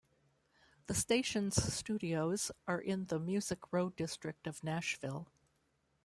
The 0.87 0.95
station's 0.95 1.61
studios 1.71 2.49
are 2.67 2.81
in 2.81 3.05
the 3.05 3.19
Music 3.19 3.59
Row 3.71 3.91
district 3.91 4.47
of 4.47 4.63
Nashville. 4.63 5.27